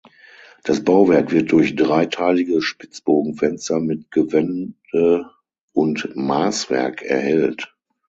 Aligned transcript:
Das 0.63 0.83
Bauwerk 0.83 1.29
wird 1.31 1.51
durch 1.51 1.75
dreiteilige 1.75 2.63
Spitzbogenfenster 2.63 3.79
mit 3.79 4.09
Gewände 4.09 4.73
und 5.73 6.15
Maßwerk 6.15 7.03
erhellt. 7.03 7.75